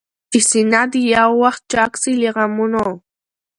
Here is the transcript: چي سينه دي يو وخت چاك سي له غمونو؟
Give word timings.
چي 0.31 0.39
سينه 0.49 0.81
دي 0.91 1.01
يو 1.15 1.31
وخت 1.43 1.61
چاك 1.71 1.91
سي 2.01 2.11
له 2.21 2.29
غمونو؟ 2.35 2.85